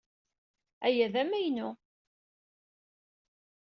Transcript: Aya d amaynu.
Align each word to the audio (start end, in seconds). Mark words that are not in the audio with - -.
Aya 0.85 1.07
d 1.13 1.15
amaynu. 1.21 1.69